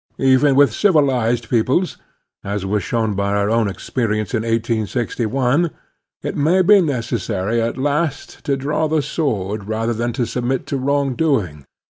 [0.17, 1.97] Even with civilized peoples,
[2.43, 5.69] as was shown by our own experience in 1861,
[6.23, 10.77] it may be necessary at last to draw the sword rather than to submit to
[10.77, 11.67] wrong doing.